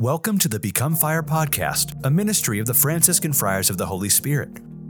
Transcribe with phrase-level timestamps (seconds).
[0.00, 4.08] Welcome to the Become Fire podcast, a ministry of the Franciscan Friars of the Holy
[4.08, 4.48] Spirit.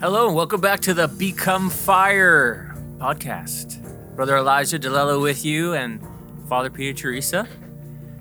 [0.00, 4.16] Hello, and welcome back to the Become Fire podcast.
[4.16, 6.04] Brother Elijah DeLello with you, and
[6.48, 7.46] Father Peter Teresa.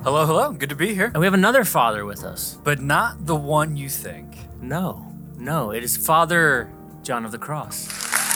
[0.04, 0.52] Hello, hello.
[0.52, 1.06] Good to be here.
[1.06, 2.60] And we have another father with us.
[2.64, 4.36] But not the one you think.
[4.62, 5.06] No,
[5.38, 6.72] no, it is Father
[7.04, 7.88] John of the Cross.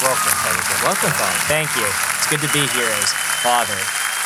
[0.02, 0.84] Welcome, Father John.
[0.86, 1.40] Welcome, Father.
[1.48, 1.86] Thank you.
[1.86, 3.12] It's good to be here as
[3.44, 3.78] father.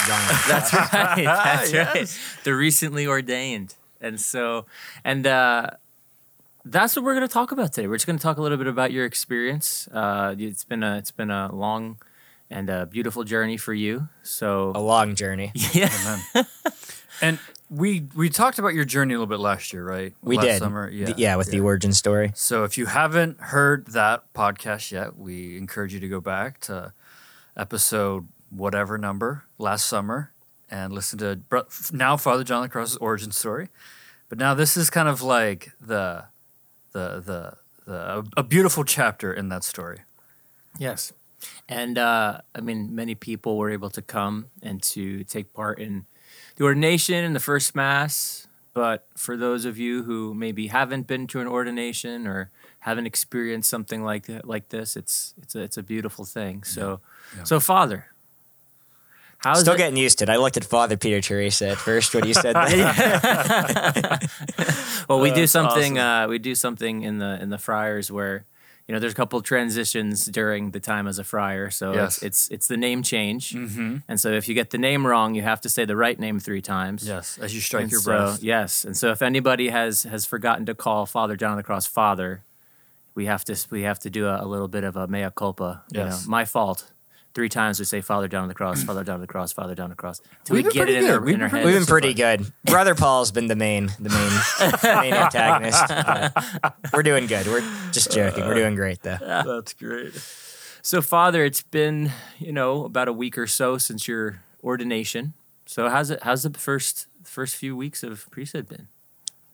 [0.06, 0.38] John.
[0.48, 1.24] That's right.
[1.26, 1.96] That's Yes.
[1.96, 2.44] right.
[2.44, 3.76] The recently ordained.
[4.00, 4.68] And so,
[5.04, 5.72] and uh,
[6.64, 7.88] that's what we're going to talk about today.
[7.88, 9.88] We're just going to talk a little bit about your experience.
[9.92, 11.98] Uh, it's been a it's been a long
[12.50, 14.08] and a beautiful journey for you.
[14.22, 15.52] So, A long journey.
[15.74, 15.90] yeah,
[16.36, 16.46] Amen.
[17.24, 20.14] and we we talked about your journey a little bit last year, right?
[20.22, 20.60] We last did.
[20.60, 20.90] Summer.
[20.90, 21.14] The- Yeah.
[21.18, 22.32] yeah, with the origin story.
[22.36, 26.94] So if you haven't heard that podcast yet, we encourage you to go back to
[27.56, 30.32] episode whatever number last summer
[30.70, 31.40] and listen to
[31.92, 33.70] now Father John the Cross's origin story.
[34.30, 36.26] But now this is kind of like the
[36.94, 37.54] the the
[37.86, 40.00] the a beautiful chapter in that story.
[40.78, 41.14] Yes.
[41.70, 46.06] And uh, I mean, many people were able to come and to take part in
[46.58, 48.48] the ordination and the first mass.
[48.74, 53.70] But for those of you who maybe haven't been to an ordination or haven't experienced
[53.70, 56.64] something like that, like this, it's it's a, it's a beautiful thing.
[56.64, 57.00] So,
[57.44, 58.12] so Father,
[59.40, 59.78] how's Still it?
[59.78, 60.30] getting used to it.
[60.30, 64.30] I looked at Father Peter Teresa at first when you said that.
[65.10, 65.98] well, we do that's something.
[65.98, 68.46] Uh, we do something in the in the friars where
[68.88, 71.70] you know there's a couple transitions during the time as a friar.
[71.70, 72.18] So Yes.
[72.18, 73.98] it's, it's it's the name change, Mm-hmm.
[74.08, 76.40] and so if you get the name wrong, you have to say the right name
[76.40, 77.06] three times.
[77.08, 78.44] Yes, as you strike And your so, breast.
[78.44, 81.88] Yes, and so if anybody has has forgotten to call Father John of the Cross
[81.88, 82.44] Father,
[83.16, 85.84] we have to we have to do a, a little bit of a mea culpa.
[85.92, 86.26] You Yes.
[86.26, 86.92] know, my fault.
[87.38, 89.76] Three times we say Father John of the Cross, Father John of the Cross, Father
[89.76, 90.22] John of the Cross.
[90.44, 91.26] Till we We've been get it pretty in our, good.
[91.28, 91.66] We've in our heads.
[91.68, 92.52] We've been pretty good.
[92.66, 95.84] Brother Paul's been the main, the main, main antagonist.
[95.88, 97.46] but we're doing good.
[97.46, 97.62] We're
[97.92, 98.44] just joking.
[98.44, 99.18] We're doing great though.
[99.22, 100.16] That's great.
[100.82, 105.36] So, Father, it's been you know about a week or so since your ordination.
[105.68, 106.24] So, how's it?
[106.24, 108.88] How's the first first few weeks of priesthood been?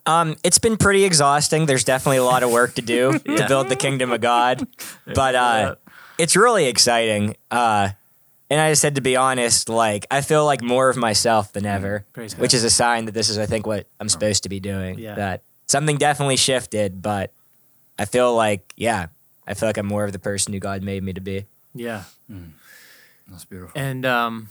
[0.05, 1.65] Um, it's been pretty exhausting.
[1.65, 3.38] There's definitely a lot of work to do Yeah.
[3.38, 4.67] to build the kingdom of God,
[5.05, 5.75] but uh,
[6.18, 7.35] it's really exciting.
[7.51, 7.90] Uh,
[8.50, 11.66] and I just said to be honest, like I feel like more of myself than
[11.66, 12.57] ever, Mm, Praise which God.
[12.57, 15.00] is a sign that this is, I think, what I'm supposed to be doing.
[15.00, 15.16] Yeah.
[15.16, 17.31] That something definitely shifted, but
[17.97, 19.07] I feel like, yeah,
[19.47, 21.46] I feel like I'm more of the person who God made me to be.
[21.74, 22.03] Yeah,
[23.28, 23.72] That's beautiful.
[23.80, 24.50] and um,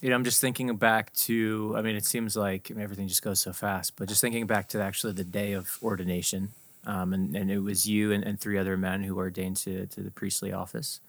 [0.00, 1.74] you know, I'm just thinking back to.
[1.76, 3.96] I mean, it seems like I mean, everything just goes so fast.
[3.96, 6.50] But just thinking back to actually the day of ordination,
[6.86, 9.86] um, and and it was you and, and three other men who were ordained to
[9.86, 11.00] to the priestly office,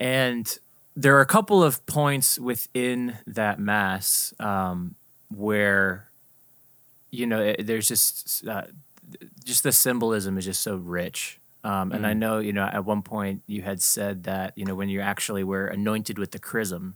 [0.00, 0.58] and
[0.96, 4.94] there are a couple of points within that mass um,
[5.34, 6.08] where
[7.10, 8.64] you know it, there's just uh,
[9.44, 13.00] just the symbolism is just so rich um, and i know you know at one
[13.02, 16.94] point you had said that you know when you actually were anointed with the chrism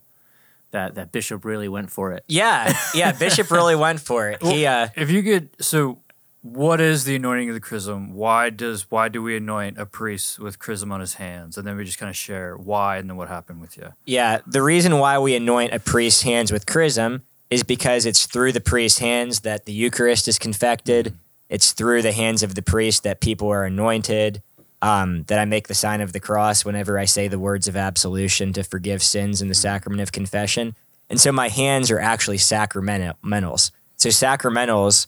[0.73, 3.13] that that bishop really went for it Yeah, yeah.
[3.13, 4.43] Bishop really went for it.
[4.45, 5.99] He, uh, If you could, so
[6.43, 8.13] what is the anointing of the chrism?
[8.13, 11.77] Why does why do we anoint a priest with chrism on his hands, and then
[11.77, 13.93] we just kind of share why and then what happened with you?
[14.05, 18.51] Yeah, the reason why we anoint a priest's hands with chrism is because it's through
[18.53, 21.15] the priest's hands that the Eucharist is confected.
[21.49, 24.43] It's through the hands of the priest that people are anointed.
[24.81, 27.77] Um, that I make the sign of the cross whenever I say the words of
[27.77, 30.75] absolution to forgive sins in the sacrament of confession.
[31.09, 33.71] And so my hands are actually sacramentals.
[33.97, 35.07] So sacramentals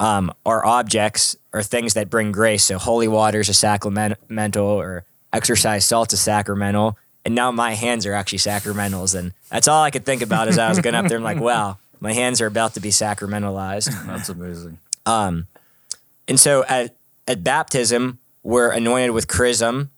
[0.00, 2.64] um, are objects or things that bring grace.
[2.64, 6.96] So holy water is a sacramental or exorcised salt's a sacramental.
[7.24, 9.18] And now my hands are actually sacramentals.
[9.18, 11.18] And that's all I could think about as I was going up there.
[11.18, 14.06] I'm like, wow, my hands are about to be sacramentalized.
[14.06, 14.78] That's amazing.
[15.04, 15.46] Um,
[16.26, 16.94] and so at,
[17.26, 19.90] at baptism, we're anointed with chrism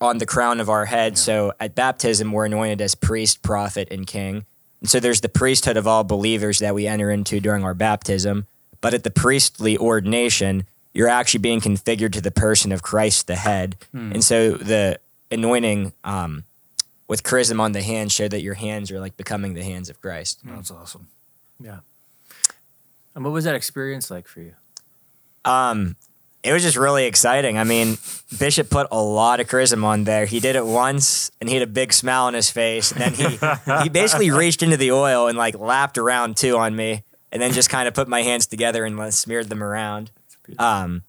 [0.00, 1.18] on the crown of our head.
[1.18, 4.44] So at baptism, we're anointed as priest, prophet, and king.
[4.80, 8.46] And so there's the priesthood of all believers that we enter into during our baptism.
[8.82, 13.36] But at the priestly ordination, you're actually being configured to the person of Christ, the
[13.36, 13.76] head.
[13.94, 15.00] And so the
[15.30, 16.44] anointing um,
[17.08, 20.00] with chrism on the hand showed that your hands are like becoming the hands of
[20.02, 20.40] Christ.
[20.44, 21.08] That's awesome.
[21.58, 21.78] yeah
[23.14, 24.54] and what was that experience like for you
[25.44, 25.96] Um,
[26.42, 27.56] it was just really exciting.
[27.56, 27.98] I mean,
[28.38, 30.26] Bishop put a lot of chrism on there.
[30.26, 32.90] He did it once, and he had a big smile on his face.
[32.92, 33.38] And then he
[33.84, 37.52] he basically reached into the oil and like lapped around too on me, and then
[37.52, 40.10] just kind of put my hands together and like, smeared them around.
[40.58, 41.02] Um,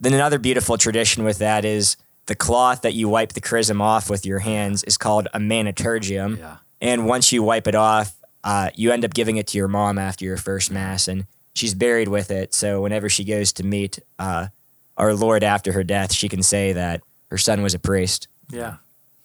[0.00, 1.96] then another beautiful tradition with that is
[2.26, 6.38] the cloth that you wipe the chrism off with your hands is called a maniturgium.
[6.38, 6.58] Yeah.
[6.80, 9.98] And once you wipe it off, uh, you end up giving it to your mom
[9.98, 12.54] after your first mass, and she's buried with it.
[12.54, 14.48] So whenever she goes to meet uh,
[14.96, 18.28] our Lord after her death, she can say that her son was a priest.
[18.50, 18.76] Yeah.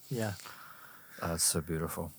[0.09, 0.33] Yeah.
[1.21, 2.11] Oh, that's so beautiful.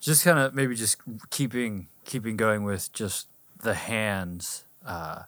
[0.00, 0.98] Just kind of maybe just
[1.30, 3.28] keeping keeping going with just
[3.62, 4.64] the hands.
[4.84, 5.22] Uh,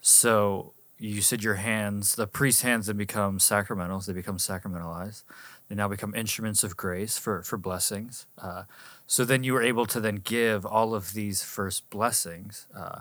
[0.00, 4.06] so you said your hands, the priest's hands, then become sacramentals.
[4.06, 5.22] They become sacramentalized.
[5.68, 8.26] They now become instruments of grace for for blessings.
[8.38, 8.64] Uh,
[9.06, 13.00] so then you were able to then give all of these first blessings, uh,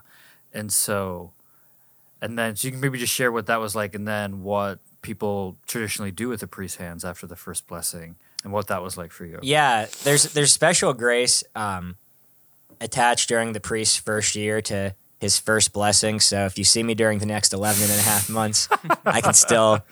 [0.51, 1.31] and so,
[2.21, 4.79] and then so you can maybe just share what that was like, and then what
[5.03, 8.97] people traditionally do with the priest's hands after the first blessing, and what that was
[8.97, 9.39] like for you.
[9.43, 11.97] Yeah, there's there's special grace um,
[12.81, 16.19] attached during the priest's first year to his first blessing.
[16.19, 18.67] So if you see me during the next 11 and a half months,
[19.05, 19.83] I can still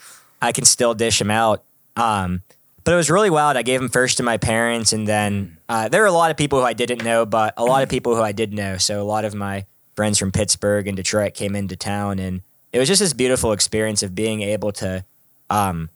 [0.42, 1.64] I can still dish him out.
[1.96, 2.42] Um,
[2.84, 3.56] but it was really wild.
[3.56, 6.38] I gave him first to my parents, and then uh, there were a lot of
[6.38, 8.78] people who I didn't know, but a lot of people who I did know.
[8.78, 9.66] So a lot of my
[9.96, 12.42] friends from Pittsburgh and Detroit came into town, and
[12.74, 15.06] it was just this beautiful experience of being able to
[15.50, 15.90] um,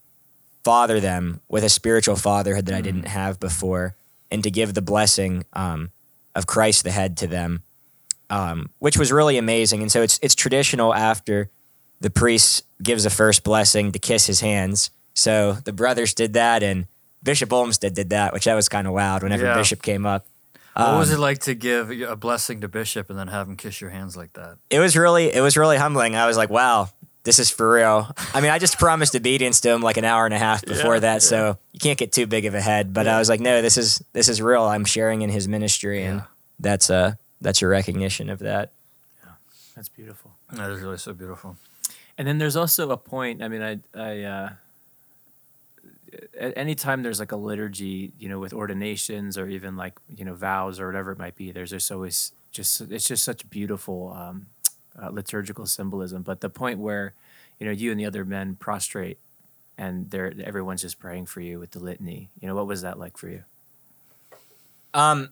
[0.63, 3.95] father them with a spiritual fatherhood that I didn't have before,
[4.31, 5.91] and to give the blessing um,
[6.37, 7.63] of Christ the head to them,
[8.29, 9.81] um, which was really amazing.
[9.81, 11.49] And so it's it's traditional after
[11.99, 14.91] the priest gives a first blessing to kiss his hands.
[15.13, 16.85] So the brothers did that, and
[17.23, 19.23] Bishop Olmsted did that, which that was kind of wild.
[19.23, 19.55] Whenever Yeah.
[19.55, 20.25] Bishop came up,
[20.75, 23.55] What was Um, it like to give a blessing to Bishop and then have him
[23.57, 24.57] kiss your hands like that?
[24.69, 26.15] it was really it was really humbling.
[26.15, 26.89] I was like, wow,
[27.27, 28.09] this is for real.
[28.33, 30.93] I mean, I just promised obedience to him like an hour and a half before
[30.93, 32.93] Yeah, that, so you can't get too big of a head.
[32.93, 34.63] But I was like, no, this is this is real.
[34.63, 36.23] I'm sharing in his ministry, and
[36.57, 38.71] that's uh that's a recognition of that.
[39.21, 39.31] Yeah,
[39.75, 40.31] That's beautiful.
[40.53, 41.57] That is really so beautiful.
[42.17, 43.43] And then there's also a point.
[43.43, 44.49] I mean, I, I, uh,
[46.39, 50.23] at any time there's like a liturgy, you know, with ordinations or even like you
[50.23, 51.51] know vows or whatever it might be.
[51.51, 54.47] There's just always just it's just such beautiful um,
[55.01, 56.21] uh, liturgical symbolism.
[56.21, 57.13] But the point where,
[57.59, 59.19] you know, you and the other men prostrate,
[59.77, 62.29] and they're everyone's just praying for you with the litany.
[62.39, 63.43] You know, what was that like for you?
[64.93, 65.29] Um,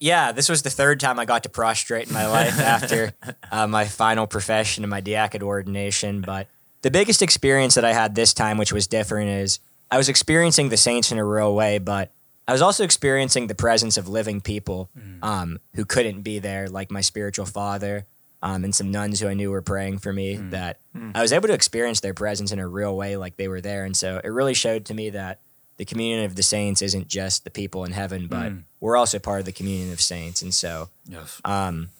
[0.00, 3.12] yeah, this was the third time I got to prostrate in my life after
[3.50, 6.20] uh, my final profession and my diaconate ordination.
[6.20, 6.48] But
[6.82, 9.58] the biggest experience that I had this time, which was different, is
[9.90, 12.12] I was experiencing the saints in a real way, but
[12.46, 14.90] I was also experiencing the presence of living people
[15.22, 18.06] um, who couldn't be there, like my spiritual father
[18.42, 20.36] um, and some nuns who I knew were praying for me.
[20.36, 20.80] That
[21.14, 23.84] I was able to experience their presence in a real way, like they were there,
[23.84, 25.40] and so it really showed to me that
[25.76, 29.38] the communion of the saints isn't just the people in heaven, but we're also part
[29.40, 31.40] of the communion of saints, and so Yes.
[31.44, 31.90] um,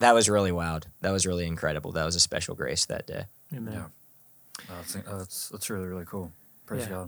[0.00, 0.88] that was really wild.
[1.00, 1.92] That was really incredible.
[1.92, 3.24] That was a special grace that day.
[3.54, 3.72] Amen.
[3.74, 3.84] Yeah.
[4.68, 6.32] Oh, that's, oh, that's that's really really cool.
[6.66, 7.06] Praise Yeah.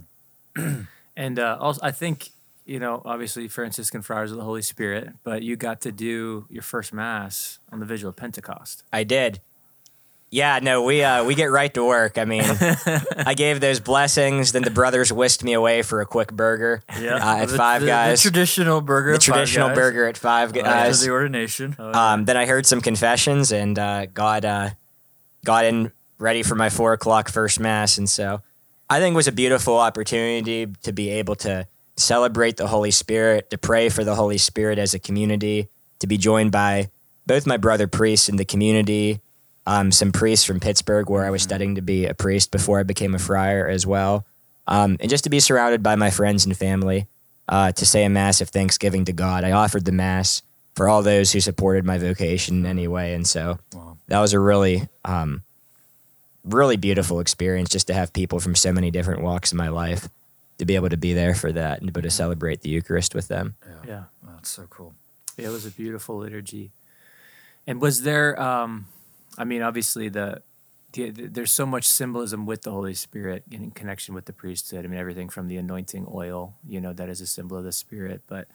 [0.57, 0.87] God.
[1.17, 2.31] And uh, also, I think
[2.65, 6.63] you know, obviously Franciscan Friars of the Holy Spirit, but you got to do your
[6.63, 8.85] first mass on the Vigil of Pentecost.
[8.93, 9.41] I did.
[10.31, 12.19] Yeah, no, we uh, we get right to work.
[12.19, 12.43] I mean,
[13.25, 17.17] I gave those blessings, then the brothers whisked me away for a quick burger Yeah.
[17.17, 18.21] uh, at The- Five the, Guys.
[18.23, 19.11] The traditional burger.
[19.11, 21.03] the at Five traditional Guys, burger at Five After Guys.
[21.03, 21.77] the ordination.
[21.79, 24.71] Um, then I heard some confessions and uh, got uh,
[25.45, 28.41] got in ready for my four o'clock first mass, and so
[28.91, 33.51] I think it was a beautiful opportunity to be able to celebrate the Holy Spirit,
[33.51, 35.69] to pray for the Holy Spirit as a community,
[36.01, 36.91] to be joined by
[37.27, 39.21] both my brother priests in the community,
[39.67, 42.83] um, some priests from Pittsburgh where I was studying to be a priest before I
[42.83, 44.27] became a friar as well,
[44.67, 47.07] um, and just to be surrounded by my friends and family.
[47.47, 50.41] Uh, to say a mass of thanksgiving to God, I offered the mass
[50.75, 53.13] for all those who supported my vocation in any way.
[53.13, 53.99] And so Wow.
[54.09, 55.43] that was a really, um,
[56.43, 60.09] really beautiful experience just to have people from so many different walks in my life
[60.59, 62.69] to be able to be there for that and to be able to celebrate the
[62.71, 63.57] Eucharist with them.
[63.87, 64.05] Yeah.
[64.27, 64.95] Oh, that's so cool.
[65.37, 66.71] It was a beautiful liturgy.
[67.67, 68.87] And was there, um,
[69.39, 70.43] I mean, obviously, the,
[70.93, 74.85] the, the- there's so much symbolism with the Holy Spirit in connection with the priesthood.
[74.85, 77.73] I mean, everything from the anointing oil, you know, that is a symbol of the
[77.73, 78.23] Spirit.
[78.29, 78.47] But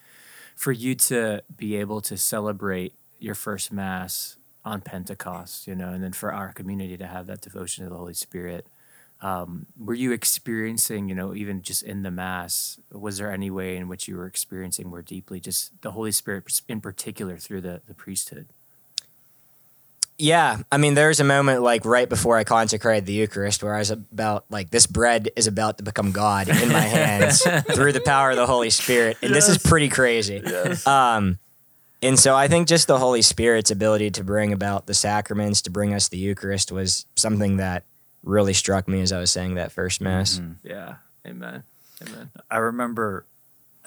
[0.56, 6.01] for you to be able to celebrate your first Mass on Pentecost, you know, and
[6.03, 8.68] then for our community to have that devotion to the Holy Spirit,
[9.22, 13.76] um, were you experiencing, you know, even just in the Mass, was there any way
[13.76, 17.82] in which you were experiencing more deeply just the Holy Spirit in particular through the,
[17.88, 18.48] the priesthood?
[20.18, 23.80] Yeah, I mean, there's a moment like right before I consecrated the Eucharist where I
[23.80, 27.42] was about like this bread is about to become God in my hands
[27.74, 30.44] through the power of the Holy Spirit, and this is pretty crazy.
[30.86, 31.40] Um,
[32.02, 35.70] and so I think just the Holy Spirit's ability to bring about the sacraments, to
[35.70, 37.84] bring us the Eucharist, was something that
[38.24, 40.40] really struck me as I was saying that first mass.
[40.40, 40.68] Mm-hmm.
[40.68, 40.96] Yeah.
[41.26, 41.64] Amen.
[42.02, 42.30] Amen.
[42.50, 43.26] I remember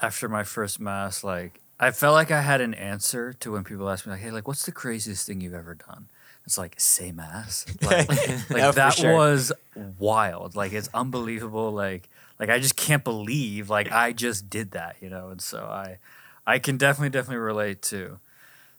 [0.01, 3.89] after my first mass, like I felt like I had an answer to when people
[3.89, 6.07] asked me, like, "Hey, like, what's the craziest thing you've ever done?"
[6.45, 7.65] It's like say mass.
[7.81, 9.15] Like, like No, that sure.
[9.15, 9.51] was
[9.97, 10.55] wild.
[10.55, 11.71] Like it's unbelievable.
[11.71, 12.09] Like
[12.39, 15.29] like I just can't believe like I just did that, you know.
[15.29, 15.97] And so I
[16.45, 18.19] I can definitely definitely relate to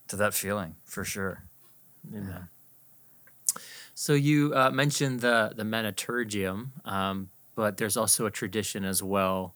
[0.08, 1.42] to that feeling for sure.
[2.14, 2.48] Amen.
[3.94, 9.54] So you uh, mentioned the the Maniturgium, um, but there's also a tradition as well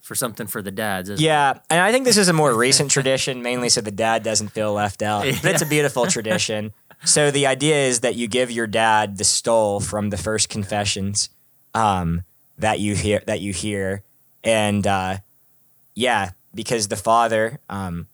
[0.00, 1.08] for something for the dads.
[1.08, 4.22] isn't Yeah, and I think this is a more recent tradition, mainly so the dad
[4.22, 5.24] doesn't feel left out.
[5.42, 6.72] But it's a beautiful tradition.
[7.04, 11.30] So the idea is that you give your dad the stole from the first confessions
[11.74, 12.24] um,
[12.58, 14.02] that you hear that you hear,
[14.42, 15.18] and uh,
[15.94, 18.08] yeah, because the father, um,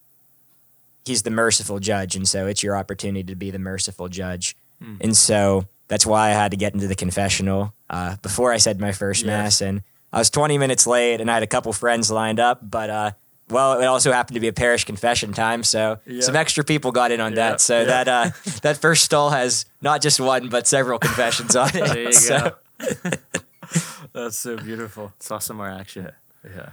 [1.06, 5.16] he's the merciful judge, and so it's your opportunity to be the merciful judge, and
[5.16, 8.93] so that's why I had to get into the confessional uh, before I said my
[8.93, 9.43] first Yeah.
[9.43, 12.59] mass, and I was 20 minutes late, and I had a couple friends lined up,
[12.62, 13.11] but uh,
[13.50, 16.21] well, it also happened to be a parish confession time, so Yeah.
[16.23, 17.61] some extra people got in on Yeah, that.
[17.61, 17.85] So yeah.
[18.04, 18.31] that uh,
[18.62, 21.85] that first stole has not just one but several confessions on it.
[21.87, 23.11] There you So- go.
[24.12, 25.12] That's so beautiful.
[25.21, 26.11] Saw some more action.
[26.45, 26.71] Yeah.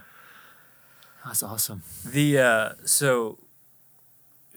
[1.26, 1.82] That's awesome.
[2.06, 3.38] The uh, so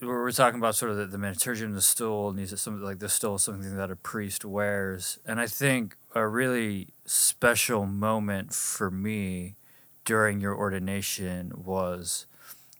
[0.06, 3.08] we're talking about sort of the, the Maniturgium, the stole, and these some like the
[3.08, 9.56] stole, something that a priest wears, and I think a really special moment for me
[10.04, 12.26] during your ordination was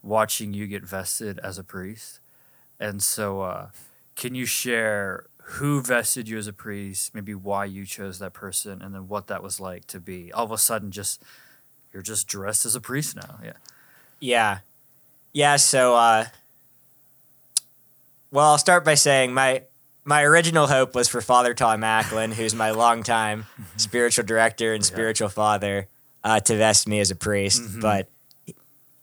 [0.02, 2.20] watching you get vested as a priest,
[2.78, 3.68] and so uh,
[4.16, 5.26] can you share
[5.58, 9.26] who vested you as a priest, maybe why you chose that person, and then what
[9.26, 11.22] that was like to be all of a sudden just
[11.92, 13.52] you're just dressed as a priest now, yeah.
[14.20, 14.58] Yeah.
[15.32, 16.26] Yeah, so uh
[18.34, 19.62] well, I'll start by saying my
[20.04, 25.28] my original hope was for Father Tom Macklin, who's my longtime spiritual director and spiritual
[25.28, 25.86] father,
[26.24, 27.62] uh, to vest me as a priest.
[27.80, 28.10] But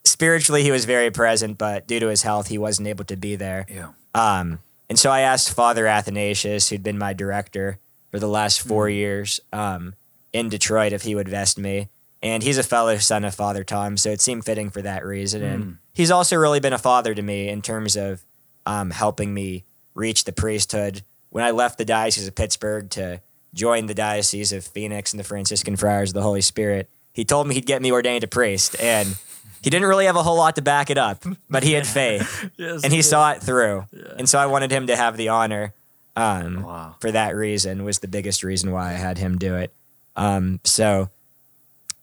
[0.04, 3.38] spiritually, he was very present, but due to his health, he wasn't able to be
[3.38, 3.66] there.
[3.70, 3.94] Yeah.
[4.14, 4.60] Um,
[4.90, 7.80] and so I asked Father Athanasius, who'd been my director
[8.12, 9.96] for the last four years um,
[10.34, 11.88] in Detroit, if he would vest me.
[12.22, 15.42] And he's a fellow son of Father Tom, so it seemed fitting for that reason.
[15.42, 18.22] And he's also really been a father to me in terms of
[18.66, 19.64] um, helping me
[19.96, 21.04] reach the priesthood.
[21.30, 23.22] When I left the Diocese of Pittsburgh to
[23.54, 27.48] join the Diocese of Phoenix and the Franciscan Friars of the Holy Spirit, he told
[27.48, 28.76] me he'd get me ordained a priest.
[28.82, 29.16] And
[29.62, 32.50] he didn't really have a whole lot to back it up, but he had faith
[32.58, 32.84] Yes.
[32.84, 33.86] and he saw it through.
[34.18, 35.74] And so I wanted him to have the honor.
[36.16, 36.96] Um, Wow.
[37.00, 39.74] For that reason was the biggest reason why I had him do it.
[40.16, 41.10] Um, so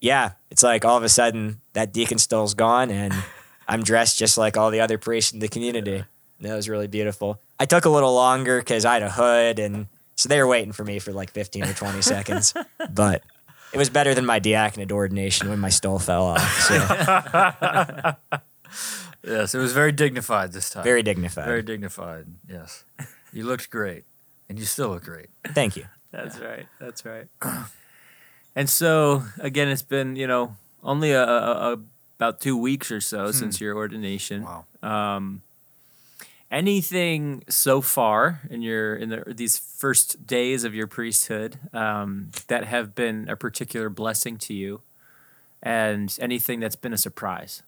[0.00, 3.12] yeah, it's like all of a sudden that deacon stole's gone and
[3.68, 6.04] I'm dressed just like all the other priests in the community.
[6.40, 7.40] That was really beautiful.
[7.58, 10.72] I took a little longer because I had a hood and so they were waiting
[10.72, 12.54] for me for like 15 or 20 seconds,
[12.90, 13.22] but
[13.72, 16.60] it was better than my diaconate ordination when my stole fell off.
[16.62, 18.14] So
[19.24, 20.84] Yes, it was very dignified this time.
[20.84, 21.44] very dignified.
[21.44, 22.26] very dignified.
[22.48, 22.84] Yes,
[23.32, 24.04] you looked great,
[24.48, 25.26] and you still look great.
[25.48, 25.86] Thank you.
[26.12, 26.66] That's right.
[26.80, 27.26] That's right.
[28.56, 31.78] and so again, it's been you know only a, a, a
[32.16, 33.32] about two weeks or so hmm.
[33.32, 34.44] since your ordination.
[34.44, 34.64] Wow.
[34.82, 35.42] Um,
[36.50, 42.64] Anything so far in your in the, these first days of your priesthood um, that
[42.64, 44.80] have been a particular blessing to you,
[45.62, 47.62] and anything that's been a surprise?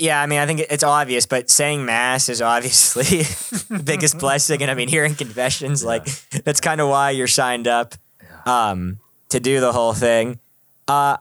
[0.00, 3.04] Yeah, I mean, I think it's obvious, but saying mass is obviously
[3.68, 4.62] the biggest blessing.
[4.62, 6.06] And I mean, hearing confessions, like,
[6.44, 7.94] that's kind of why you're signed up
[8.46, 10.40] um, to do the whole thing.
[10.88, 11.18] Uh,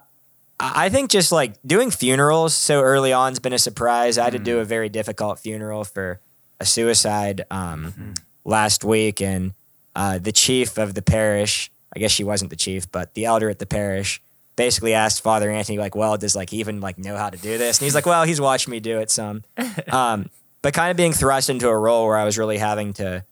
[0.59, 4.17] I think just like doing funerals so early on has been a surprise.
[4.17, 6.19] I had to do a very difficult funeral for
[6.59, 8.13] a suicide um,
[8.43, 9.53] last week, and
[9.95, 13.49] uh, the chief of the parish, I guess she wasn't the chief, but the elder
[13.49, 14.21] at the parish,
[14.57, 17.57] basically asked Father Anthony, like, well, does like he even like know how to do
[17.57, 17.79] this?
[17.79, 19.43] And he's like, well, he's watched me do it some.
[19.91, 20.29] Um,
[20.61, 23.23] but kind of being thrust into a role where I was really having to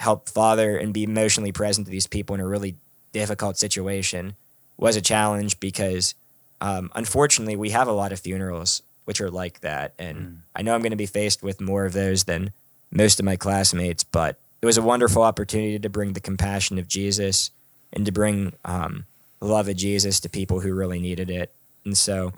[0.00, 2.74] help Father and be emotionally present to these people in a really
[3.12, 4.34] difficult situation
[4.76, 6.16] was a challenge because
[6.62, 9.92] um, unfortunately we have a lot of funerals which are like that.
[9.98, 12.52] And I know I'm going to be faced with more of those than
[12.92, 16.86] most of my classmates, but it was a wonderful opportunity to bring the compassion of
[16.86, 17.50] Jesus
[17.92, 19.04] and to bring um,
[19.40, 21.52] the love of Jesus to people who really needed it.
[21.84, 22.32] And so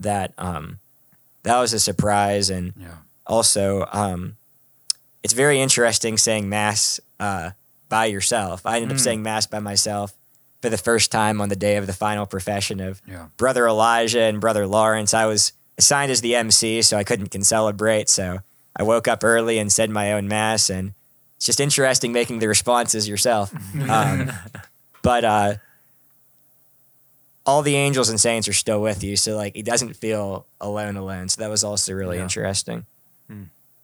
[0.00, 0.78] that um,
[1.44, 2.50] that was a surprise.
[2.50, 2.88] And Yeah.
[3.28, 4.36] also, um,
[5.22, 7.50] it's very interesting saying mass uh,
[7.88, 8.66] by yourself.
[8.66, 10.14] I ended up saying mass by myself
[10.62, 13.26] for the first time on the day of the final profession of Yeah.
[13.36, 15.12] brother Elijah and brother Lawrence.
[15.14, 18.08] I was assigned as the MC, so I couldn't concelebrate.
[18.08, 18.38] So
[18.74, 20.94] I woke up early and said my own mass, and
[21.36, 23.52] it's just interesting making the responses yourself.
[23.88, 24.32] Um,
[25.02, 25.54] but uh,
[27.44, 30.96] all the angels and saints are still with you, so like he doesn't feel alone
[30.96, 31.28] alone.
[31.28, 32.24] So that was also really Yeah.
[32.24, 32.86] interesting.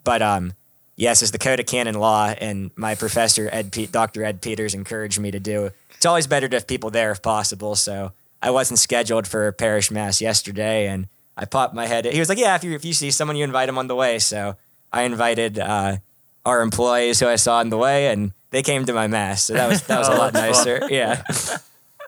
[0.04, 0.54] But um,
[0.96, 4.24] yes, as the code of canon law, and my professor Ed, Pe- Dr.
[4.24, 5.70] Ed Peters encouraged me to do.
[5.96, 7.76] It's always better to have people there if possible.
[7.76, 12.04] So I wasn't scheduled for parish mass yesterday, and I popped my head.
[12.06, 13.94] He was like, "Yeah, if you if you see someone, you invite them on the
[13.94, 14.56] way." So
[14.92, 15.98] I invited uh,
[16.44, 19.44] our employees who I saw on the way, and they came to my mass.
[19.44, 20.80] So that was that was a Oh, lot that's fun.
[20.80, 20.92] nicer.
[20.94, 21.22] Yeah.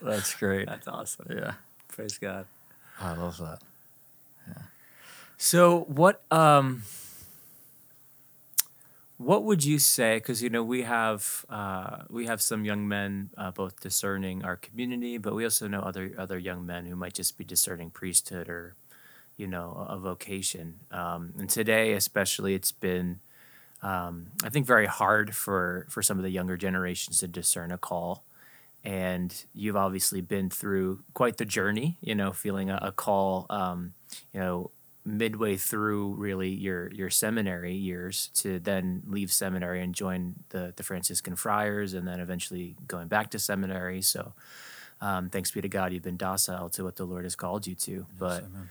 [0.02, 0.66] That's great.
[0.66, 1.26] That's awesome.
[1.30, 1.52] Yeah,
[1.88, 2.44] Praise God.
[3.00, 3.60] I love that.
[4.46, 4.62] Yeah.
[5.38, 6.82] So what um
[9.16, 13.30] what would you say because you know we have uh, we have some young men
[13.38, 17.14] uh, both discerning our community but we also know other other young men who might
[17.14, 18.74] just be discerning priesthood or
[19.36, 20.80] you know a, a vocation.
[20.90, 23.20] Um, and today especially it's been
[23.82, 27.78] um, I think very hard for for some of the younger generations to discern a
[27.78, 28.24] call.
[28.84, 33.94] And you've obviously been through quite the journey you know feeling a, a call um,
[34.32, 34.70] you know
[35.04, 40.82] midway through really your your seminary years to then leave seminary and join the the
[40.82, 44.00] Franciscan friars and then eventually going back to seminary.
[44.00, 44.32] So
[45.00, 47.74] um, thanks be to God you've been docile to what the Lord has called you
[47.74, 48.06] to.
[48.18, 48.70] But amen.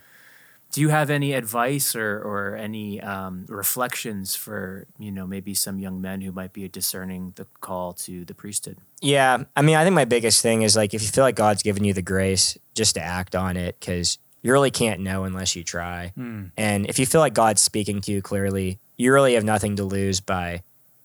[0.71, 5.77] do you have any advice or or any um, reflections for you know maybe some
[5.77, 8.77] young men who might be discerning the call to the priesthood?
[9.01, 11.61] Yeah, I mean, I think my biggest thing is like if you feel like God's
[11.61, 15.55] given you the grace, just to act on it because you really can't know unless
[15.55, 16.11] you try.
[16.57, 19.83] And if you feel like God's speaking to you clearly, you really have nothing to
[19.83, 20.61] lose by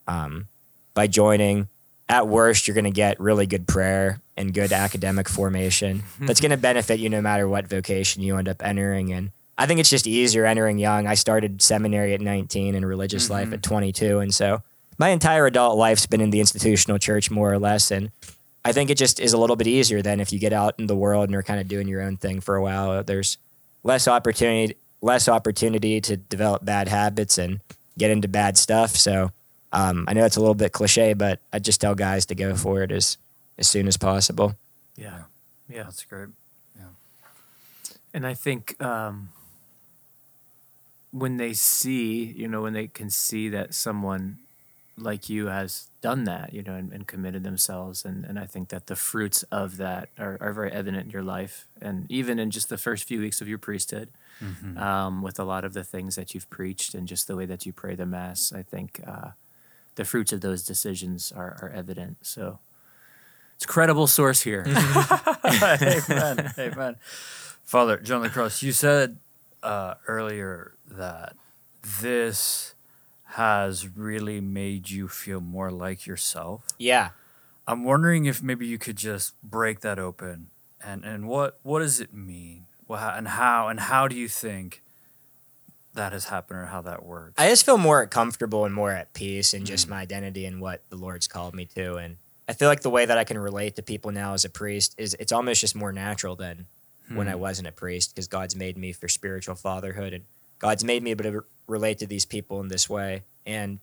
[0.07, 0.47] um,
[0.93, 1.67] by joining.
[2.07, 6.03] At worst, you're going to get really good prayer and good academic formation.
[6.19, 9.13] That's going to benefit you no matter what vocation you end up entering.
[9.13, 11.05] And I think it's just easier entering young.
[11.07, 14.61] I started seminary at 19 and religious life at 22, and so
[14.97, 18.09] my entire adult life's been in the institutional church more or less and
[18.65, 20.87] i think it just is a little bit easier than if you get out in
[20.87, 23.03] the world and you're kind of doing your own thing for a while.
[23.03, 23.37] There's
[23.83, 27.61] less opportunity less opportunity to develop bad habits and
[27.97, 28.91] get into bad stuff.
[28.95, 29.31] So
[29.71, 32.55] um, i know it's a little bit cliche but i just tell guys to go
[32.55, 33.17] for it as
[33.57, 34.55] as soon as possible.
[34.95, 35.23] Yeah.
[35.67, 36.29] Yeah That's great.
[36.75, 36.85] Yeah,
[38.13, 39.29] and I think um,
[41.11, 44.39] when they see, you know, when they can see that someone
[44.97, 48.69] like you has done that, you know, and, and committed themselves, and, and I think
[48.69, 52.51] that the fruits of that are, are very evident in your life, and even in
[52.51, 54.09] just the first few weeks of your priesthood,
[54.77, 57.65] um, with a lot of the things that you've preached and just the way that
[57.65, 59.31] you pray the mass, I think uh,
[59.95, 62.17] the fruits of those decisions are, are evident.
[62.21, 62.59] So
[63.55, 64.63] it's a credible source here.
[65.45, 66.53] amen.
[66.57, 66.95] Amen.
[67.65, 69.17] Father John Lacrosse, you said
[69.61, 71.35] uh, earlier that
[72.01, 72.73] this
[73.33, 76.63] has really made you feel more like yourself.
[76.77, 77.09] yeah
[77.67, 80.49] I'm wondering if maybe you could just break that open
[80.83, 82.65] and and what what does it mean?
[82.87, 84.81] Well, and how and how do you think
[85.93, 87.35] that has happened or how that works?
[87.37, 89.91] I just feel more comfortable and more at peace in just mm.
[89.91, 91.95] my identity and what the Lord's called me to.
[91.95, 94.49] And I feel like the way that I can relate to people now as a
[94.49, 96.65] priest is it's almost just more natural than
[97.13, 97.39] when I hmm.
[97.39, 100.23] wasn't a priest because God's made me for spiritual fatherhood and
[100.59, 103.23] God's made me able to relate to these people in this way.
[103.45, 103.79] And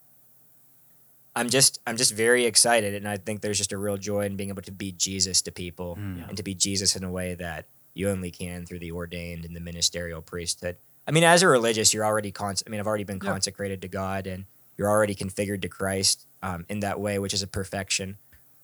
[1.35, 4.37] I'm just I'm just very excited and I think there's just a real joy in
[4.37, 7.67] being able to be Jesus to people and to be Jesus in a way that
[7.95, 10.77] you only can through the ordained and the ministerial priesthood.
[11.07, 13.31] I mean, as a religious, you're already cons- I mean, I've already been Yeah.
[13.31, 14.45] consecrated to God, and
[14.77, 18.17] you're already configured to Christ um, in that way, which is a perfection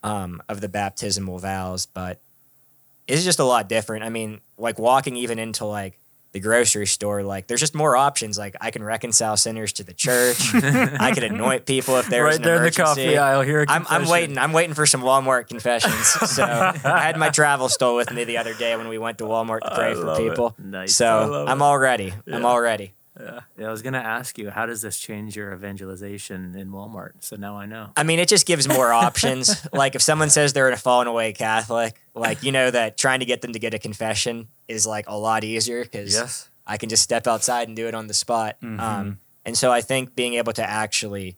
[0.02, 1.86] um, of the baptismal vows.
[1.86, 2.20] But
[3.06, 4.04] it's just a lot different.
[4.04, 5.98] I mean, like walking even into like
[6.32, 8.38] the grocery store, like there's just more options.
[8.38, 10.38] Like I can reconcile sinners to the church.
[10.54, 13.64] I could anoint people if there's right an there in the coffee aisle here.
[13.68, 14.38] I'm, I'm waiting.
[14.38, 15.92] I'm waiting for some Walmart confessions.
[16.32, 19.24] So I had my travel stole with me the other day when we went to
[19.24, 20.28] Walmart to pray I for it.
[20.30, 20.54] people.
[20.58, 20.94] Nice.
[20.94, 21.64] So I'm it.
[21.64, 22.14] all ready.
[22.26, 22.94] I'm all ready.
[23.20, 27.12] Yeah, I was gonna ask you, how does this change your evangelization in Walmart?
[27.20, 27.90] So now I know.
[27.96, 29.54] I mean, it just gives more options.
[29.72, 33.26] Like if someone says they're a fallen away Catholic, like you know that trying to
[33.26, 36.48] get them to get a confession is like a lot easier because Yes.
[36.66, 38.56] I can just step outside and do it on the spot.
[38.62, 41.36] Um, and so I think being able to actually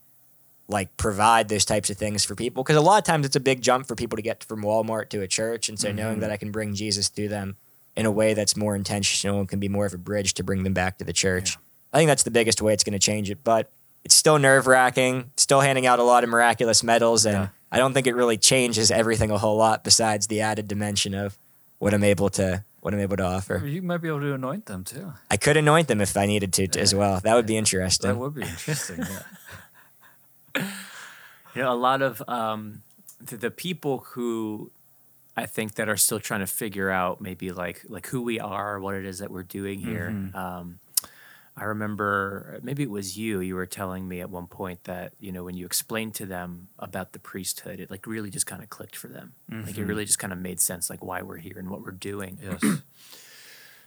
[0.68, 3.40] like provide those types of things for people because a lot of times it's a
[3.40, 6.30] big jump for people to get from Walmart to a church, and so knowing that
[6.30, 7.56] I can bring Jesus through them
[7.96, 10.62] in a way that's more intentional and can be more of a bridge to bring
[10.64, 11.56] them back to the church.
[11.94, 13.70] I think that's the biggest way it's going to change it, but
[14.04, 15.30] it's still nerve wracking.
[15.36, 17.48] Still handing out a lot of miraculous medals, and Yeah.
[17.72, 21.38] I don't think it really changes everything a whole lot besides the added dimension of
[21.78, 23.62] what I'm able to what I'm able to offer.
[23.66, 25.14] You might be able to anoint them too.
[25.30, 27.18] I could anoint them if I needed to, as well.
[27.20, 28.10] That would be interesting.
[28.10, 29.06] That would be interesting.
[30.54, 30.70] Yeah.
[31.54, 32.82] You know, a lot of um,
[33.20, 34.72] the, the people who
[35.36, 38.80] I think that are still trying to figure out maybe like like who we are,
[38.80, 40.08] what it is that we're doing here.
[40.34, 40.80] Um,
[41.56, 43.40] I remember maybe it was you.
[43.40, 46.68] You were telling me at one point that you know when you explained to them
[46.78, 49.34] about the priesthood, it like really just kind of clicked for them.
[49.48, 51.92] Like it really just kind of made sense, like why we're here and what we're
[51.92, 52.38] doing.
[52.42, 52.64] Yes.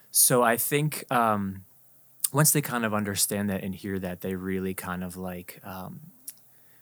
[0.10, 1.64] So I think um,
[2.34, 6.00] once they kind of understand that and hear that, they really kind of like um,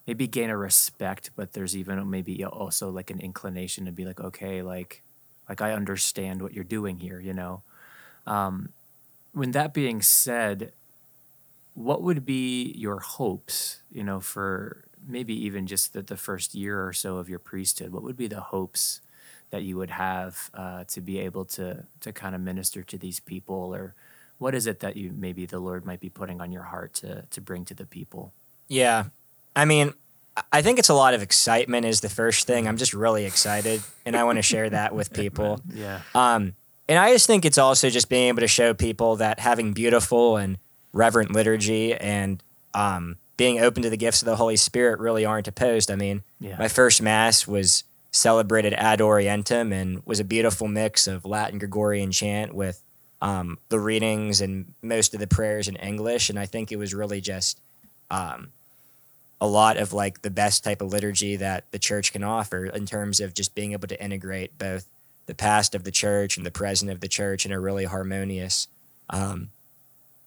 [0.07, 4.21] maybe gain a respect, but there's even maybe also like an inclination to be like,
[4.21, 5.03] okay, like,
[5.49, 7.61] like I understand what you're doing here, you know.
[8.25, 8.69] Um,
[9.35, 10.71] when that being said,
[11.73, 16.85] what would be your hopes, you know, for maybe even just the, the first year
[16.87, 17.91] or so of your priesthood?
[17.91, 19.01] What would be the hopes
[19.49, 23.19] that you would have uh, to be able to to kind of minister to these
[23.19, 23.93] people, or
[24.37, 27.23] what is it that you maybe the Lord might be putting on your heart to
[27.29, 28.33] to bring to the people?
[28.67, 29.05] Yeah.
[29.55, 29.93] I mean,
[30.37, 32.67] I- I think it's a lot of excitement is the first thing.
[32.67, 35.61] I'm just really excited and I want to share that with people.
[35.73, 36.01] Yeah.
[36.13, 36.55] Um,
[36.87, 40.37] and I just think it's also just being able to show people that having beautiful
[40.37, 40.57] and
[40.93, 42.41] reverent liturgy and
[42.73, 45.91] um, being open to the gifts of the Holy Spirit really aren't opposed.
[45.91, 46.57] I mean, Yeah.
[46.57, 52.11] my first Mass was celebrated ad orientem and was a beautiful mix of Latin Gregorian
[52.11, 52.81] chant with
[53.21, 56.29] um, the readings and most of the prayers in English.
[56.29, 57.59] And I think it was really just
[58.09, 58.51] um,
[59.41, 62.85] a lot of like the best type of liturgy that the church can offer in
[62.85, 64.87] terms of just being able to integrate both
[65.25, 68.67] the past of the church and the present of the church in a really harmonious
[69.09, 69.49] um,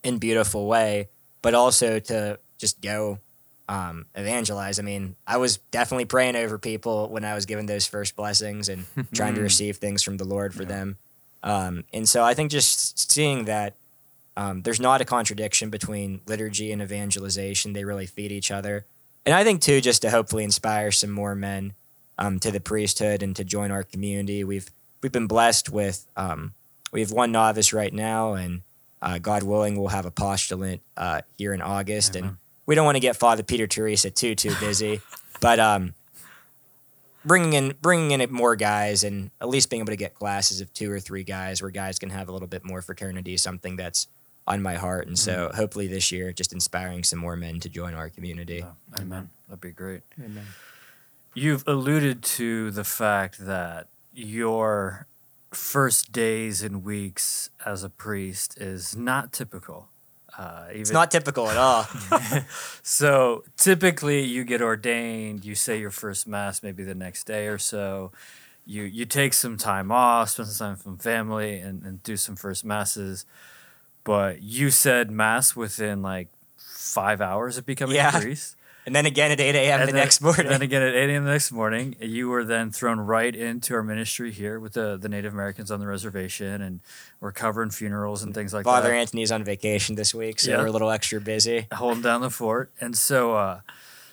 [0.02, 1.08] and beautiful way,
[1.42, 3.18] but also to just go
[3.68, 4.78] um, evangelize.
[4.78, 8.68] I mean, I was definitely praying over people when I was given those first blessings
[8.68, 10.96] and trying to receive things from the Lord for them.
[11.42, 13.74] Um, and so I think just seeing that
[14.36, 18.86] um, there's not a contradiction between liturgy and evangelization, they really feed each other.
[19.26, 21.74] And I think, too, just to hopefully inspire some more men
[22.18, 24.44] um, to the priesthood and to join our community.
[24.44, 24.70] We've
[25.02, 26.54] we've been blessed with um,
[26.92, 28.62] we have one novice right now, and
[29.02, 32.16] uh, God willing, we'll have a postulant uh, here in August.
[32.16, 35.00] And we don't want to get Father Peter Teresa too too busy,
[35.40, 35.94] but um,
[37.24, 40.72] bringing in bringing in more guys and at least being able to get classes of
[40.72, 43.76] two or three guys where guys can have a little bit more fraternity is something
[43.76, 44.08] that's
[44.46, 45.06] on my heart.
[45.06, 48.64] And so hopefully this year, just inspiring some more men to join our community.
[48.98, 49.28] Amen.
[49.46, 50.00] That'd be great.
[50.18, 50.46] Amen.
[51.34, 55.06] You've alluded to the fact that your
[55.52, 59.88] first days and weeks as a priest is not typical.
[60.36, 61.86] Uh, even, It's not typical at all.
[62.82, 65.44] So typically, you get ordained.
[65.44, 68.12] You say your first mass maybe the next day or so.
[68.66, 72.36] You you take some time off, spend some time from family, and, and do some
[72.36, 73.24] first masses.
[74.04, 78.16] But you said mass within like five hours of becoming Yeah.
[78.16, 78.56] a priest.
[78.88, 79.80] And then again at 8 a.m.
[79.80, 80.46] the then, next morning.
[80.48, 81.24] Then again at 8 a.m.
[81.24, 85.08] the next morning, you were then thrown right into our ministry here with the, the
[85.08, 86.80] Native Americans on the reservation, and
[87.20, 88.88] we're covering funerals and things like Father that.
[88.88, 90.58] Father Anthony's on vacation this week, so Yeah.
[90.58, 91.66] we're a little extra busy.
[91.72, 92.72] holding down the fort.
[92.80, 93.60] And so, uh,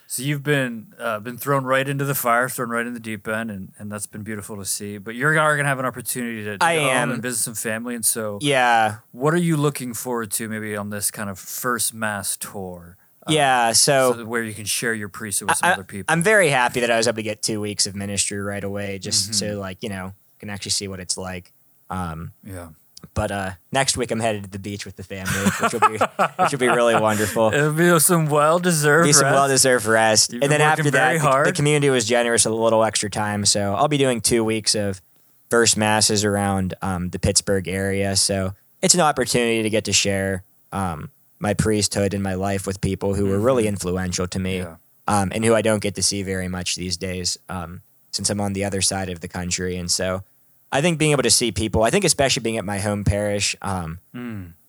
[0.08, 3.28] so you've been uh, been thrown right into the fire, thrown right in the deep
[3.28, 5.00] end, and, and that's been beautiful to see.
[5.00, 7.12] But you're going to have an opportunity to, to I go home am.
[7.12, 7.96] and visit some family.
[7.96, 11.94] And so, Yeah, what are you looking forward to maybe on this kind of first
[11.94, 12.98] mass tour?
[13.28, 13.72] Uh, yeah.
[13.72, 16.12] So, so where you can share your priesthood with some I, other people.
[16.14, 19.00] I'm very happy that I was able to get two weeks of ministry right away,
[19.00, 19.34] just Mm-hmm.
[19.34, 21.52] so like you know can actually see what it's like.
[21.90, 22.70] Um, yeah.
[23.14, 25.98] but uh, next week I'm headed to the beach with the family, which will be
[26.44, 27.54] which will be really wonderful.
[27.54, 29.06] It'll be some well deserved.
[29.08, 30.34] be some well deserved rest.
[30.34, 33.46] And then after that, the, the community was generous with a little extra time.
[33.46, 35.02] So I'll be doing two weeks of
[35.50, 38.16] first masses around um, the Pittsburgh area.
[38.16, 41.12] So it's an opportunity to get to share um,
[41.48, 44.76] my priesthood and my life with people who were really influential to me Yeah.
[45.08, 47.82] um, and who I don't get to see very much these days um,
[48.16, 49.78] since I'm on the other side of the country.
[49.82, 50.24] And so
[50.72, 53.56] I think being able to see people, I think especially being at my home parish,
[53.62, 54.00] um,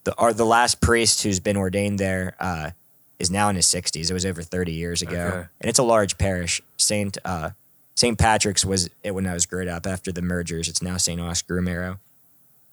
[0.04, 2.70] the our, the last priest who's been ordained there uh,
[3.18, 4.10] is now in his 60s.
[4.10, 5.46] It was over 30 years ago, Okay.
[5.60, 6.60] and it's a large parish.
[6.76, 7.50] Saint uh,
[7.94, 9.86] Saint Patrick's was it when I was growing up.
[9.86, 11.98] After the mergers, it's now Saint Oscar Romero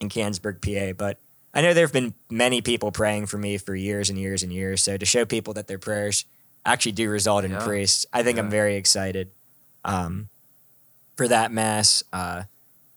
[0.01, 0.93] in Canonsburg, PA.
[1.03, 1.15] But
[1.53, 4.51] I know there have been many people praying for me for years and years and
[4.51, 4.81] years.
[4.81, 6.25] So to show people that their prayers
[6.65, 7.63] actually do result in Yeah.
[7.63, 9.29] priests, I think I'm very excited
[9.85, 10.29] um,
[11.17, 12.03] for that mass.
[12.13, 12.43] Uh,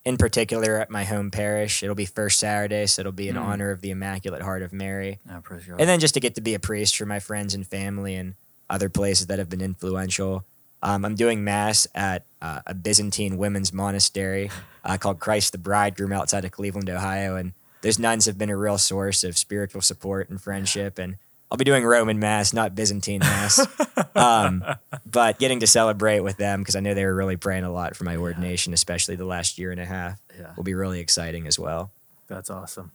[0.05, 3.43] in particular, at my home parish, it'll be first Saturday, so it'll be in Mm.
[3.43, 5.81] honor of the Immaculate Heart of Mary, Yeah, God.
[5.81, 8.37] and then just to get to be a priest for my friends and family and
[8.71, 10.45] other places that have been influential.
[10.83, 14.49] Um, I'm doing mass at uh, a Byzantine women's monastery
[14.85, 17.53] uh, called Christ the Bridegroom outside of Cleveland, Ohio, and
[17.87, 20.99] those nuns have been a real source of spiritual support and friendship.
[20.99, 21.19] And
[21.53, 23.65] I'll be doing Roman Mass, not Byzantine Mass.
[24.17, 24.65] um,
[25.09, 27.95] but getting to celebrate with them because I know they were really praying a lot
[27.95, 30.53] for my ordination, especially the last year and a half, Yeah.
[30.57, 31.93] will be really exciting as well.
[32.27, 32.91] That's awesome.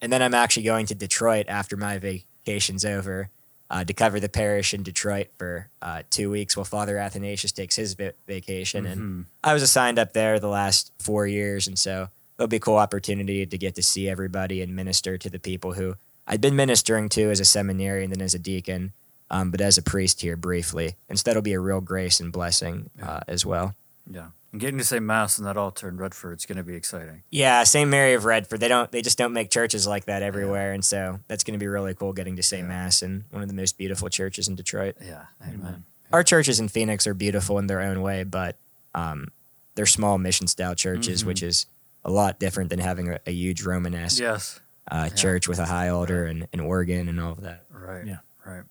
[0.00, 3.30] And then I'm actually going to Detroit after my vacation's over
[3.68, 7.74] uh, to cover the parish in Detroit for uh, two weeks while Father Athanasius takes
[7.74, 8.86] his va- vacation.
[8.86, 11.66] And I was assigned up there the last four years.
[11.66, 15.30] And so it'll be a cool opportunity to get to see everybody and minister to
[15.30, 15.94] the people who
[16.26, 18.92] I'd been ministering to as a seminary and then as a deacon,
[19.30, 20.96] um, but as a priest here briefly.
[21.08, 23.74] And so that'll be a real grace and blessing uh, as well.
[24.10, 24.28] Yeah.
[24.52, 27.22] And getting to say mass in that altar in Redford is going to be exciting.
[27.30, 27.88] Yeah, St.
[27.88, 28.60] Mary of Redford.
[28.60, 28.90] They don't.
[28.90, 31.94] They just don't make churches like that everywhere, and so that's going to be really
[31.94, 34.96] cool getting to say mass in one of the most beautiful churches in Detroit.
[35.04, 35.24] Yeah.
[35.42, 35.84] Amen.
[36.12, 38.56] Our churches in Phoenix are beautiful in their own way, but
[38.94, 39.28] um,
[39.74, 41.66] they're small mission style churches, which is
[42.06, 44.60] a lot different than having a, a huge Romanesque Yes.
[44.90, 47.64] uh, church with a high altar and an organ and all of that.
[47.70, 48.06] Right.
[48.06, 48.18] Yeah.
[48.46, 48.62] Right.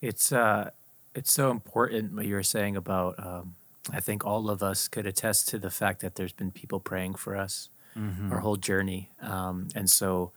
[0.00, 0.70] It's uh,
[1.14, 3.14] it's so important what you were saying about.
[3.24, 3.54] Um,
[3.92, 7.14] I think all of us could attest to the fact that there's been people praying
[7.14, 7.68] for us
[8.30, 10.32] our whole journey, um, and so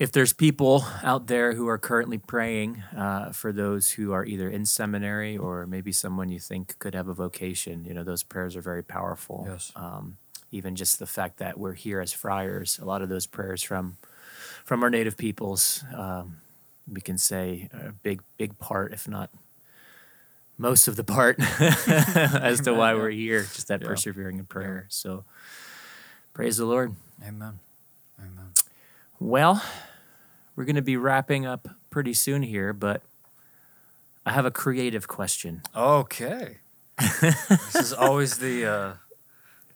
[0.00, 4.48] if there's people out there who are currently praying uh, for those who are either
[4.50, 8.56] in seminary or maybe someone you think could have a vocation, you know, those prayers
[8.56, 9.46] are very powerful.
[9.48, 9.70] Yes.
[9.76, 10.16] Um,
[10.52, 13.96] even just the fact that we're here as friars, a lot of those prayers from
[14.64, 16.36] from our native peoples, um,
[16.90, 19.30] we can say a big big part, if not
[20.58, 21.36] most of the part,
[21.88, 23.40] as to why we're here.
[23.42, 23.88] Just that Yeah.
[23.88, 24.86] persevering in prayer.
[24.88, 25.24] So,
[26.34, 26.94] praise the Lord.
[27.26, 27.58] Amen.
[28.20, 28.52] Amen.
[29.18, 29.62] Well,
[30.54, 33.02] we're going to be wrapping up pretty soon here, but
[34.26, 35.62] I have a creative question.
[35.74, 36.58] Okay.
[37.20, 38.92] this is always the uh,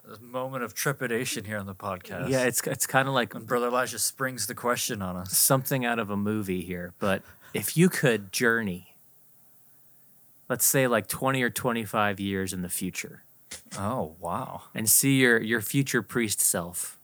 [0.07, 2.29] the moment of trepidation here on the podcast.
[2.29, 5.37] Yeah, it's it's kind of like when Brother Elijah springs the question on us.
[5.37, 7.23] something out of a movie here, but
[7.55, 8.95] if you could journey,
[10.49, 13.23] let's say like 20 or 25 years in the future
[13.79, 14.63] Oh wow.
[14.75, 16.99] and see your your future priest self,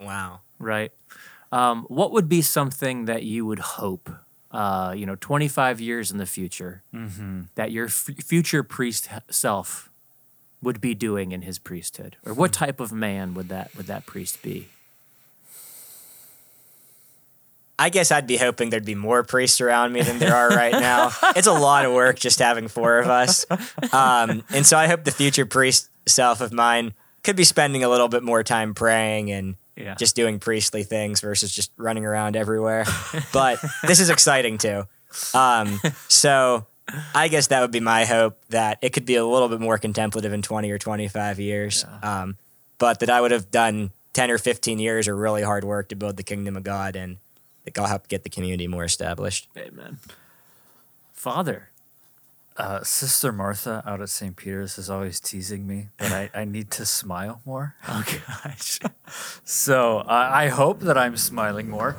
[0.00, 0.40] Wow.
[0.58, 0.92] right?
[1.52, 4.08] Um, what would be something that you would hope,
[4.52, 6.82] uh, you know, 25 years in the future,
[7.56, 9.89] that your f- future priest self
[10.62, 14.06] would be doing in his priesthood, or what type of man would that would that
[14.06, 14.68] priest be?
[17.78, 20.72] I guess I'd be hoping there'd be more priests around me than there are right
[20.72, 21.12] now.
[21.34, 23.46] it's a lot of work just having four of us.
[23.92, 26.92] Um, and so I hope the future priest self of mine
[27.24, 29.94] could be spending a little bit more time praying and Yeah.
[29.94, 32.84] just doing priestly things versus just running around everywhere.
[33.32, 34.84] but this is exciting too.
[35.32, 36.66] Um, so
[37.14, 39.78] I guess that would be my hope that it could be a little bit more
[39.78, 41.84] contemplative in 20 or 25 years.
[42.02, 42.36] Um,
[42.78, 45.96] but that I would have done 10 or 15 years of really hard work to
[45.96, 47.18] build the kingdom of God and
[47.64, 49.48] that God help get the community more established.
[49.56, 49.98] Amen.
[51.12, 51.68] Father,
[52.56, 54.36] Uh, Sister Martha out at St.
[54.36, 57.74] Peter's is always teasing me that I, I need to smile more.
[57.88, 58.04] oh
[58.44, 58.80] gosh.
[59.44, 61.96] So I I hope that I'm smiling more,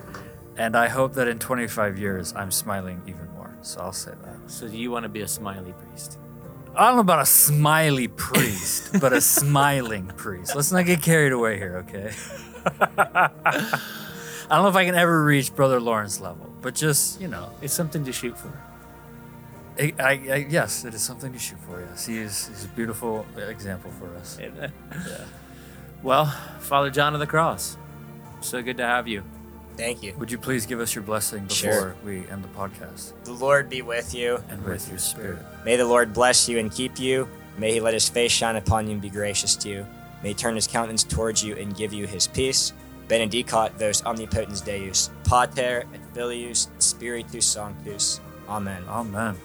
[0.57, 3.30] and I hope that in 25 years I'm smiling even more.
[3.61, 4.49] So I'll say that.
[4.51, 6.17] So do you want to be a smiley priest?
[6.75, 10.55] I don't know about a smiley priest, but a smiling priest.
[10.55, 12.13] Let's not get carried away here, okay?
[12.97, 13.29] I
[14.49, 17.73] don't know if I can ever reach Brother Lawrence level, but just you know, It's
[17.73, 18.51] something to shoot for.
[19.79, 21.81] I, I, I, yes, it is something to shoot for.
[21.81, 22.47] Yes, he is.
[22.47, 24.37] He's a beautiful example for us.
[24.39, 24.71] Amen.
[24.91, 25.23] Yeah.
[26.03, 26.25] Well,
[26.59, 27.77] Father John of the Cross,
[28.41, 29.23] so good to have you.
[29.81, 30.13] Thank you.
[30.19, 31.95] Would you please give us your blessing before Sure.
[32.05, 33.13] we end the podcast?
[33.23, 34.37] The Lord be with you.
[34.49, 35.39] And with your spirit.
[35.65, 37.27] May the Lord bless you and keep you.
[37.57, 39.87] May he let his face shine upon you and be gracious to you.
[40.21, 42.73] May he turn his countenance towards you and give you his peace.
[43.07, 48.21] Benedicat vos omnipotens Deus, Pater et Filius et Spiritus Sanctus.
[48.47, 48.83] Amen.
[48.87, 49.35] Amen.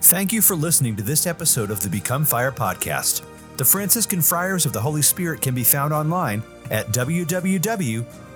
[0.00, 3.22] Thank you for listening to this episode of the Become Fire podcast.
[3.58, 6.90] The Franciscan Friars of the Holy Spirit can be found online at